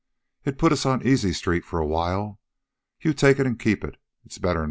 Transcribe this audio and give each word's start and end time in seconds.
It'd 0.43 0.55
a 0.55 0.57
put 0.59 0.71
us 0.71 0.83
on 0.83 1.05
Easy 1.05 1.31
street 1.31 1.63
for 1.63 1.77
a 1.79 1.85
while. 1.85 2.39
You 3.01 3.13
take 3.13 3.37
it 3.37 3.45
an' 3.45 3.57
keep 3.59 3.83
it. 3.83 3.97
It's 4.25 4.39
better 4.39 4.53
'n 4.53 4.55
nothin'." 4.55 4.59